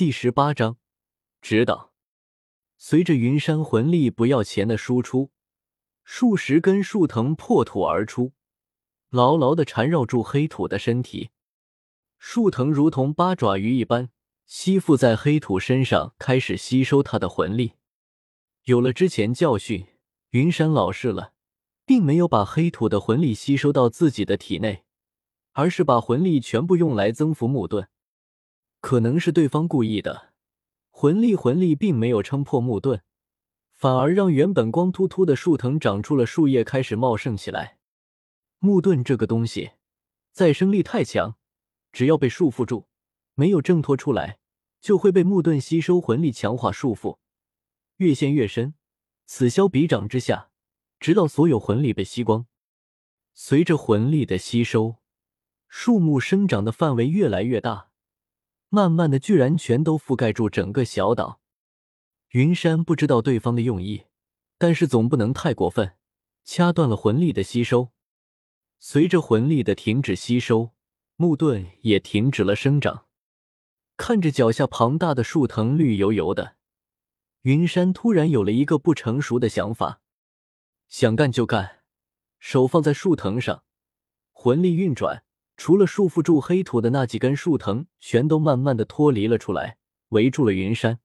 [0.00, 0.78] 第十八章，
[1.42, 1.92] 指导。
[2.78, 5.30] 随着云山魂力不要钱的输出，
[6.04, 8.32] 数十根树藤破土而出，
[9.10, 11.28] 牢牢的缠绕住黑土的身体。
[12.16, 14.08] 树藤如同八爪鱼一般
[14.46, 17.74] 吸附在黑土身上，开始吸收他的魂力。
[18.64, 19.86] 有了之前教训，
[20.30, 21.34] 云山老实了，
[21.84, 24.84] 并没有把黑土的魂力吸收到自己的体内，
[25.52, 27.86] 而是把魂力全部用来增幅木盾。
[28.80, 30.32] 可能是对方故意的，
[30.90, 33.02] 魂力魂力并没有撑破木盾，
[33.72, 37.78] 反而让原本光秃秃的树藤长出了树叶，开始茂盛起来。
[38.58, 39.72] 木盾这个东西，
[40.32, 41.36] 再生力太强。
[41.92, 42.86] 只要被束缚住，
[43.34, 44.38] 没有挣脱出来，
[44.80, 47.18] 就会被木盾吸收魂力，强化束缚，
[47.96, 48.74] 越陷越深，
[49.26, 50.50] 此消彼长之下，
[51.00, 52.46] 直到所有魂力被吸光。
[53.34, 54.96] 随着魂力的吸收，
[55.68, 57.89] 树木生长的范围越来越大，
[58.70, 61.40] 慢慢的，居然全都覆盖住整个小岛。
[62.30, 64.06] 云山不知道对方的用意，
[64.56, 65.92] 但是总不能太过分，
[66.44, 67.90] 掐断了魂力的吸收。
[68.78, 70.72] 随着魂力的停止吸收。
[71.16, 73.04] 木盾也停止了生长，
[73.98, 76.56] 看着脚下庞大的树藤绿油油的，
[77.42, 80.00] 云山突然有了一个不成熟的想法，
[80.88, 81.82] 想干就干，
[82.38, 83.64] 手放在树藤上，
[84.32, 85.22] 魂力运转，
[85.62, 89.76] 除了束缚住黑土的那几根树藤，全都慢慢的脱离了出来，
[90.08, 91.00] 围住了云山。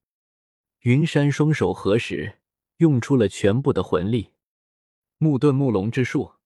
[0.80, 2.38] 云山双手合十，
[2.78, 4.32] 用出了全部的魂力，
[5.18, 6.36] 木盾木龙之术，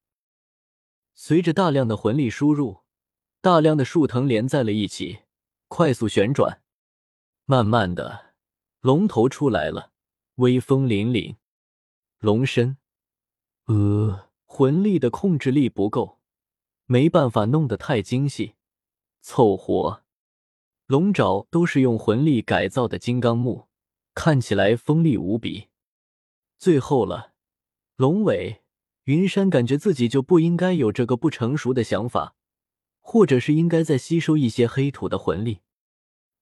[1.15, 2.81] 随着大量的魂力输入。
[3.41, 5.21] 大量的树藤连在了一起，
[5.69, 6.63] 快速旋转。
[7.45, 8.35] 慢慢的，
[8.81, 9.93] 龙头出来了，
[10.35, 11.37] 威风凛凛。
[12.19, 12.77] 龙身，
[13.67, 16.20] 呃，魂力的控制力不够，
[16.93, 18.55] 没办法弄得太精细，
[19.21, 20.03] 凑合。
[20.89, 23.69] 龙爪都是用魂力改造的金刚木，
[24.13, 25.69] 看起来锋利无比。
[26.59, 27.31] 最后了，
[27.95, 28.63] 龙尾。
[29.05, 32.35] 云山感觉自己就不应该有这个不成熟的想法。
[32.99, 35.61] 或者是应该再吸收一些黑土的魂力，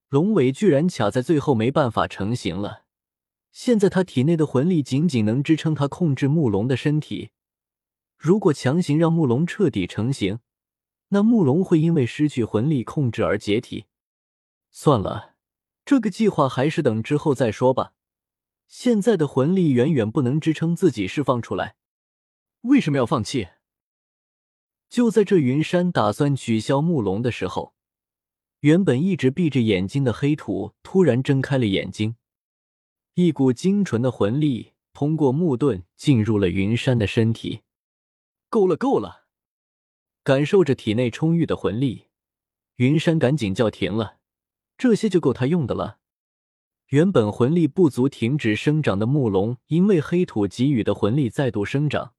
[0.09, 2.85] 龙尾居然卡在最后没办法成型了。
[3.53, 7.33] 现在他体内的魂力仅仅能支撑他控制木龙的身体，
[8.19, 10.41] 如果强行让木龙彻底成型，
[11.11, 13.87] 那木龙会因为失去魂力控制而解体。
[14.71, 15.37] 算了，
[15.85, 17.93] 这个计划还是等之后再说吧。
[18.67, 21.77] 现在的魂力远远不能支撑自己释放出来，
[22.63, 23.49] 为什么要放弃？
[24.91, 27.73] 就在这云山打算取消木龙的时候，
[28.61, 32.17] 原本一直闭着眼睛的黑土突然睁开了眼睛，
[33.15, 37.63] 一股精纯的魂力通过木盾进入了云山的身体。
[38.51, 39.27] 够了，够了！
[40.23, 42.07] 感受着体内充裕的魂力，
[42.77, 44.19] 云山赶紧叫停了，
[44.77, 45.99] 这些就够他用的了。
[46.89, 52.15] 原本魂力不足、停止生长的木龙，因为黑土给予的魂力再度生长，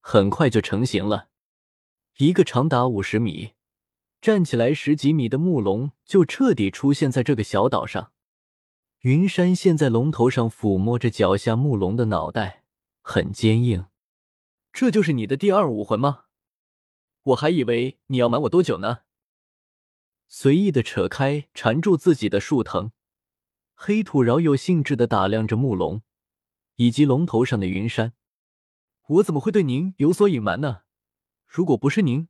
[0.00, 1.28] 很快就成型了。
[2.18, 3.52] 一个长达五十米、
[4.20, 8.10] 站起来十几米的木龙就彻底出现在这个小岛上。
[9.02, 12.64] 云山现在龙头上抚摸着脚下木龙的脑袋，
[13.02, 13.86] 很坚硬。
[14.72, 16.24] 这就是你的第二武魂吗？
[17.22, 19.00] 我还以为你要瞒我多久呢。
[20.26, 22.92] 随意的扯开缠住自己的树藤，
[23.74, 26.02] 黑土饶有兴致的打量着木龙
[26.76, 28.14] 以及龙头上的云山。
[29.06, 30.82] 我怎么会对您有所隐瞒呢？
[31.46, 32.28] 如果不是您，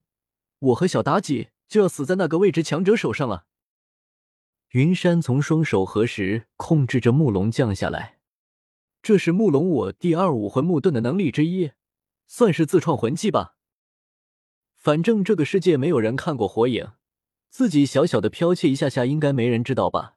[0.59, 3.47] 我和小妲己就要死在那个未知强者手上了。
[4.71, 8.19] 云山从双手合十，控制着木龙降下来。
[9.03, 11.73] 这是木龙我第二武魂木盾的能力之一，
[12.33, 13.57] 算是自创魂技吧。
[14.77, 16.93] 反正这个世界没有人看过火影，
[17.49, 20.17] 自己小小的剽窃一下下，应该没人知道吧？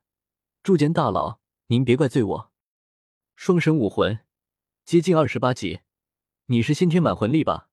[0.61, 2.51] 铸剑大佬，您别怪罪我。
[3.35, 4.19] 双神武魂，
[4.85, 5.79] 接近二十八级，
[6.45, 7.69] 你是先天满魂力吧？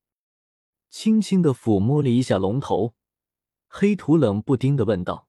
[0.89, 2.95] 轻轻的抚摸了一下龙头，
[3.69, 5.29] 黑土冷不丁的问道：“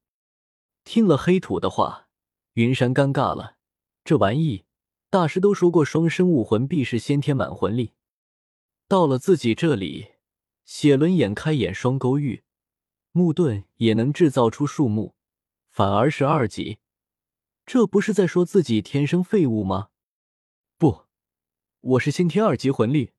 [0.86, 2.08] 听了黑土的话，
[2.54, 3.58] 云山尴尬了。
[4.06, 4.64] 这玩意，
[5.10, 7.92] 大师都说过，双生武魂必是先天满魂力。
[8.92, 10.16] 到了自己这里，
[10.66, 12.44] 写轮眼开眼双勾玉，
[13.14, 15.16] 木盾也能制造出树木，
[15.70, 16.80] 反而是二级，
[17.66, 19.92] 这不是在说自己天生废物吗？
[20.78, 21.06] 不，
[21.80, 23.14] 我是先天二级魂力。”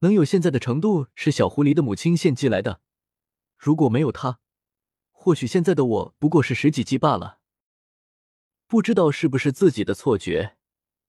[0.00, 2.82] 能有现在的程度是小狐狸的母亲献祭来的，
[3.56, 4.40] 如果没有她，
[5.10, 7.38] 或许现在的我不过是十几级罢了。
[8.66, 10.57] 不知道是不是自己的错觉，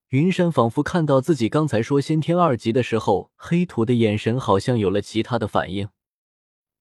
[0.10, 5.90] 云山仿佛看到自己刚才说先天二级的时候，黑土的眼神好像有了其他的反应。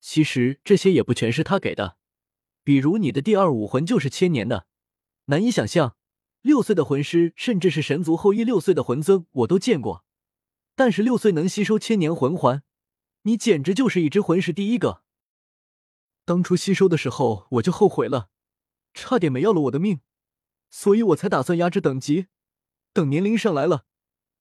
[0.00, 1.98] 其实这些也不全是他给的，
[2.64, 4.66] 比如你的第二武魂就是千年的，
[5.26, 5.94] 难以想象，
[6.40, 10.06] 六岁的魂师，甚至是神族后裔六岁的魂尊，我都见过。
[10.74, 12.62] 但是六岁能吸收千年魂环，
[13.24, 15.02] 你简直就是一只魂师第一个。
[16.24, 18.30] 当初吸收的时候我就后悔了，
[18.94, 20.00] 差点没要了我的命，
[20.70, 22.28] 所以我才打算压制等级，
[22.98, 23.84] 等年龄上来了，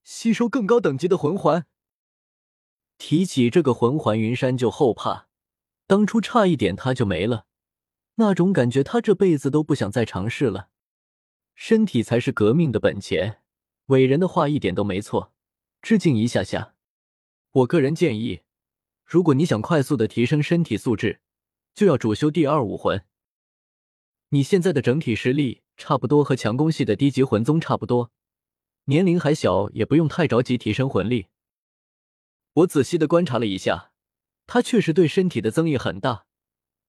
[0.04, 1.68] 吸收更高等级的魂环。
[2.98, 5.28] 提起这个魂环，云山就后怕，
[5.86, 7.46] 当初差一点他就没了，
[8.16, 10.70] 那种感觉他这辈子都不想再尝试了。
[11.54, 13.44] 身体才是革命的本钱，
[13.88, 15.32] 伟人的话一点都没错。
[15.84, 16.74] 致敬一下下，
[17.52, 18.42] 我个人建议，
[19.06, 21.22] 如果你想快速的提升身体素质，
[21.76, 23.06] 就要主修第二武魂。
[24.30, 28.12] 你现在的整体实力差不多和强攻系的低级魂宗差不多，
[28.90, 31.28] 年龄还小，也不用太着急提升魂力。
[32.54, 33.92] 我仔细的观察了一下，
[34.46, 36.26] 他确实对身体的增益很大，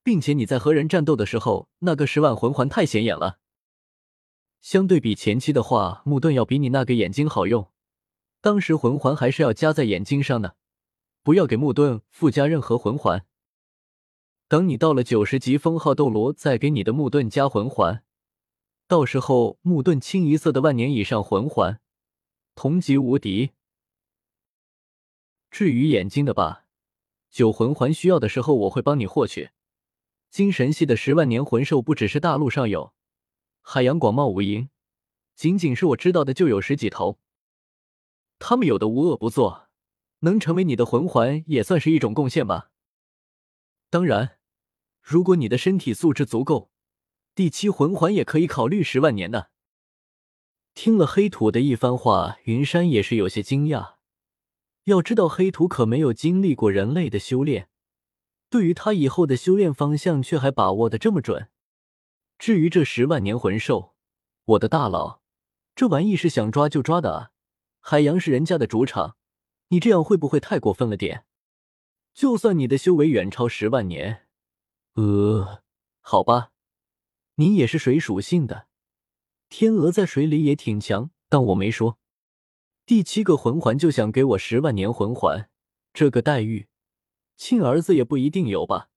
[0.05, 3.41] 并且你在和人战斗的时候，那个十万魂环太显眼了。
[4.61, 7.69] 相对比前期的话，木盾要比你那个眼睛好用。
[8.41, 10.57] 当时魂环还是要加在眼睛上的，
[11.25, 13.27] 不要给木盾附加任何魂环。
[14.47, 18.05] 等你到了九十级封号斗罗，再给你的木盾加魂环，
[18.87, 21.81] 到时候木盾清一色的万年以上魂环，
[22.59, 23.53] 同级无敌。
[25.49, 26.65] 至于眼睛的吧，
[27.31, 29.51] 九魂环需要的时候我会帮你获取。
[30.29, 32.93] 精神系的十万年魂兽不只是大陆上有，
[33.61, 34.71] 海洋广袤无垠，
[35.37, 37.21] 仅仅是我知道的就有十几头。
[38.41, 39.69] 他们有的无恶不作，
[40.23, 42.73] 能成为你的魂环也算是一种贡献吧。
[43.89, 44.41] 当然，
[45.01, 46.73] 如果你的身体素质足够，
[47.37, 49.53] 第七魂环也可以考虑十万年的。
[50.81, 53.95] 听了黑土的一番话，云山也是有些惊讶。
[54.85, 57.69] 要知道，黑土可没有经历过人类的修炼，
[58.49, 61.49] 对于他以后的修炼方向却还把握的这么准。
[62.39, 63.97] 至于这十万年魂兽，
[64.45, 65.21] 我的大佬，
[65.75, 67.31] 这玩意是想抓就抓的啊！
[67.81, 69.17] 海洋是人家的主场，
[69.71, 71.25] 你这样会不会太过分了点？
[72.15, 74.29] 就算你的修为远超十万年，
[74.95, 75.65] 呃，
[76.01, 76.53] 好吧，
[77.35, 78.68] 你也是水属性的，
[79.49, 81.99] 天鹅在水里也挺强，但我没说。
[82.85, 85.51] 第七个魂环就想给我十万年魂环，
[85.93, 86.69] 这个待遇，
[87.37, 88.89] 亲儿子也不一定有吧？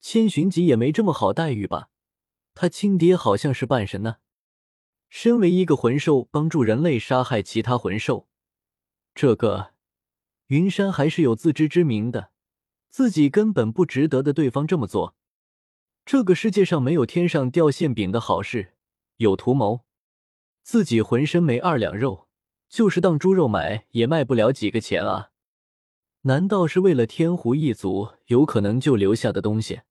[0.00, 1.88] 千寻疾也没这么好待遇吧？
[2.54, 4.16] 他亲爹好像是半神呢。
[5.08, 8.28] 身为一个魂兽，帮助人类杀害其他魂兽，
[9.14, 9.74] 这个
[10.46, 12.30] 云山还是有自知之明的，
[12.88, 15.16] 自己根本不值得的对方这么做。
[16.04, 18.74] 这个世界上没有天上掉馅饼的好事，
[19.20, 19.80] 有图谋。
[20.62, 22.28] 自己浑身没二两肉，
[22.68, 25.30] 就是当猪肉买也卖不了几个钱啊！
[26.22, 29.82] 难道是为了天狐一族有可能就留下的东西？